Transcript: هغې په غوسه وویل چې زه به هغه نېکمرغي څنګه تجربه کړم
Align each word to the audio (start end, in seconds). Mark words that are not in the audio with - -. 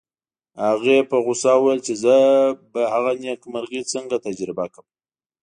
هغې 0.65 0.97
په 1.09 1.17
غوسه 1.25 1.51
وویل 1.57 1.79
چې 1.87 1.93
زه 2.03 2.15
به 2.71 2.81
هغه 2.93 3.11
نېکمرغي 3.23 3.81
څنګه 3.93 4.15
تجربه 4.27 4.65
کړم 4.73 4.87